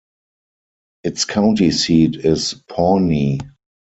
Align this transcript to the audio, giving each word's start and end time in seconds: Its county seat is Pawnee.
Its 1.03 1.25
county 1.25 1.69
seat 1.69 2.15
is 2.15 2.55
Pawnee. 2.67 3.39